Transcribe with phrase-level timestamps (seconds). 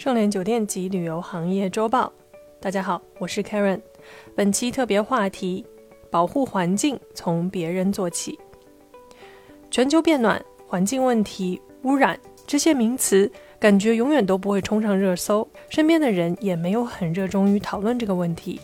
[0.00, 2.10] 盛联酒店及旅游行业周报，
[2.58, 3.78] 大家好，我是 Karen。
[4.34, 5.62] 本期特别话题：
[6.10, 8.38] 保护环境从别人做起。
[9.70, 18.58] 全球变暖、环境问题、污染这些名词，感觉永远都不会冲上热搜，身边的人也没有很热衷于讨论这个问题。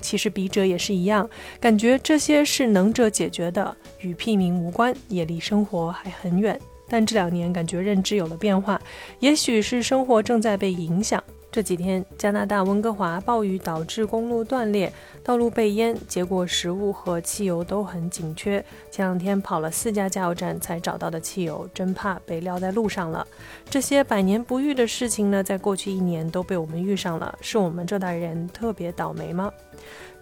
[0.00, 1.28] 其实笔者也是一样，
[1.60, 6.58] 感觉这些是能者解决的，与屁民无关，也离生活还很远。
[6.88, 8.80] 但这两年感觉认知有了变化，
[9.20, 11.22] 也许是生活正在被影响。
[11.50, 14.92] 这几天，加拿大温哥华暴雨导致公路断裂，
[15.24, 18.62] 道路被淹，结果食物和汽油都很紧缺。
[18.90, 23.26] 前两天跑了四家加油站才找到的汽油，真怕被撂在路上了。
[23.70, 29.50] 这些百年不遇的事情呢，在过去一年都被我们遇上了，是我们这代人特别倒霉吗？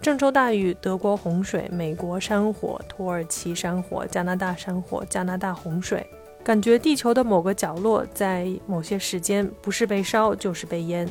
[0.01, 6.07] 郑州大雨，德国洪水，美国山火，土耳其山火，加拿大山火，加拿大洪水。
[6.47, 11.05] 感觉地球的某个角落，在某些时间不是被烧就是被淹。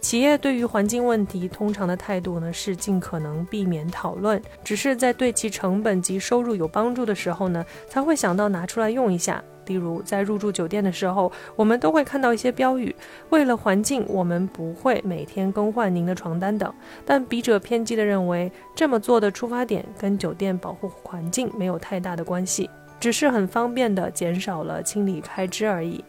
[0.00, 9.44] 企业对于环境问题通常的态度呢，是尽可能避免讨论，只是在对其成本及收入有帮助的时候呢，才会想到拿出来用一下。
[9.66, 12.96] 例如在入住酒店的时候，我们都会看到一些标语：
[13.28, 16.72] 为了环境，我们不会每天更换您的床单等。
[17.04, 22.70] 但笔者偏激地认为，这么做的出发点跟酒店保护环境没有太大的关系。
[23.00, 26.04] 只是很方便的减少了清理开支而已。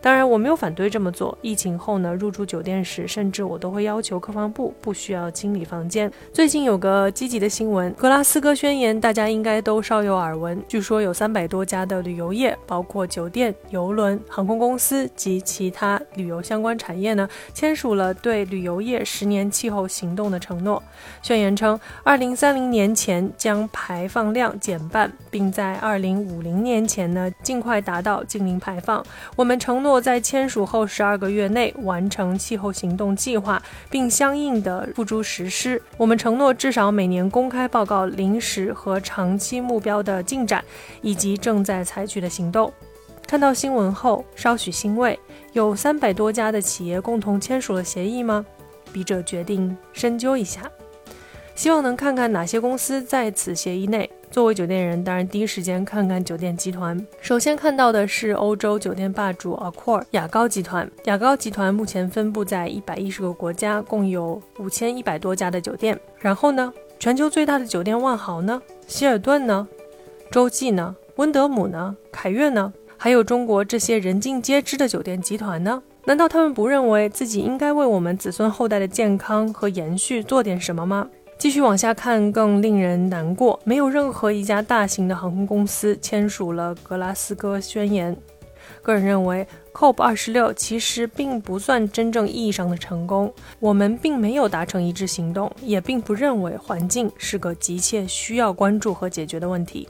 [0.00, 1.36] 当然，我没有反对这么做。
[1.42, 6.10] 疫情后呢，入住酒店时，甚至我都会要求客房部不需要清理房间。
[6.32, 10.62] 最近有个积极的新闻，《格拉斯哥宣言》，大家应该都稍有耳闻。
[10.68, 20.82] 据说有三百多家的旅游业，包括酒店、游轮、航空公司及其他旅游相关产业呢，签署了对旅游业十年气候行动的承诺。
[21.22, 29.02] 宣言称，二零三零年前将排放量减半，并在二零五零年前呢，尽快达到净零排放。
[29.34, 29.69] 我们承。
[29.70, 35.80] 承诺在签署后十二个月内完成气候行动计划，并相应的付诸实施。
[35.96, 40.64] 我们承诺至少每年公开报告临时和长期目标的进展，
[41.02, 42.72] 以及正在采取的行动。
[43.28, 45.16] 看到新闻后稍许欣慰，
[45.52, 48.44] 有三百多家的企业共同签署了协议吗？
[48.92, 50.68] 笔者决定深究一下，
[51.60, 54.10] 希望能看看哪些公司在此协议内。
[54.30, 56.98] 作为酒店人，当然第一时间看看酒店集团。
[57.20, 60.90] 首先看到的是欧洲酒店霸主 Accor 雅高集团。
[61.04, 66.00] 雅高集团目前分布在一百一十个国家，共有五千一百多家的酒店。
[66.18, 68.62] 然后呢，全球最大的酒店万豪呢？
[68.86, 69.68] 希尔顿呢？
[70.30, 70.96] 洲际呢？
[71.16, 71.94] 温德姆呢？
[72.10, 72.72] 凯悦呢？
[72.96, 75.82] 还有中国这些人尽皆知的酒店集团呢？
[76.06, 81.06] 难道他们不认为自己应该为我们子孙后代的健康和延续做点什么吗？
[81.40, 88.14] 继续往下看，更令人难过，没有任何一家大型的航空公司签署了格拉斯哥宣言。
[88.82, 99.88] 个人认为，COP 二十六其实并不算真正意义上的成功，我们并没有达成一致行动，也并不认为环境是个急切需要关注和解决的问题。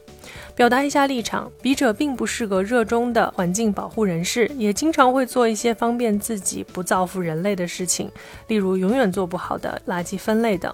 [0.54, 8.10] 表达一下立场，笔者并不是个热衷的环境保护人士，也经常会做一些方便自己不造福人类的事情，
[8.48, 10.72] 例如永远做不好的垃圾分类等。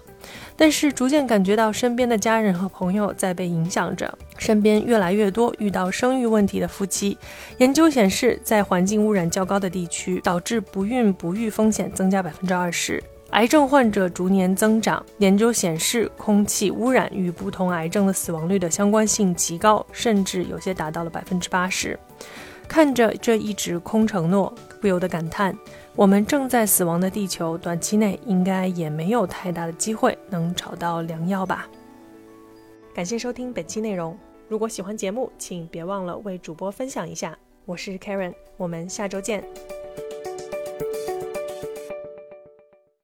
[0.57, 7.17] 但是逐渐感觉到身边的家人和朋友在被影响着，身边越来越多遇到生育问题的夫妻。
[7.59, 13.03] 研究显示，在环境污染较高的地区，导致不孕不育风险增加百分之二十。
[13.31, 15.05] 癌症患者逐年增长。
[15.19, 21.99] 研究显示，空气污染与不同癌症的死亡率的相关性极高，甚至有些达到了百分之八十。
[22.69, 25.57] 看着这一直空承诺，不由得感叹：
[25.95, 31.69] 我们正在死亡的地球，短期内应该也没有太大的机会能找到良药吧。
[32.95, 34.17] 感谢收听本期内容。
[34.49, 37.37] 如果喜欢节目，请别忘了为主播分享一下。
[37.67, 39.45] 我是 Karen，我们下周见。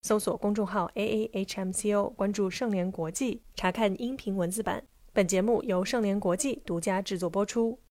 [0.03, 4.85] 搜索公众号 A A H M C O，关注盛联国际，查看音频文字版。
[5.13, 7.77] 本节目由盛联国际独家制作播出。